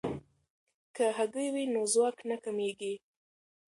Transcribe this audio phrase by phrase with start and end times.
[0.95, 2.93] که هګۍ وي نو ځواک نه کمیږي.